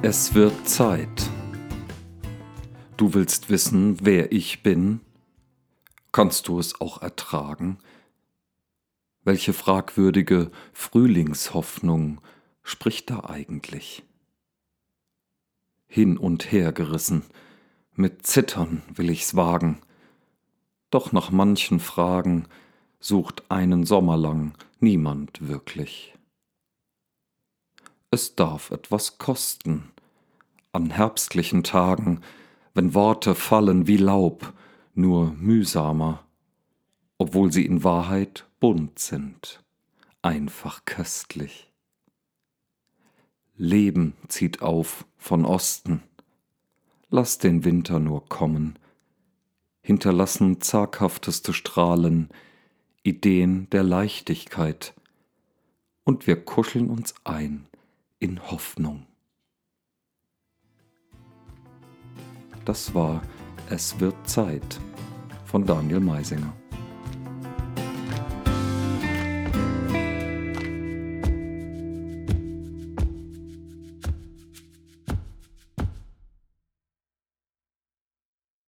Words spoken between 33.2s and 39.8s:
fallen wie Laub, nur mühsamer, obwohl sie in Wahrheit bunt sind,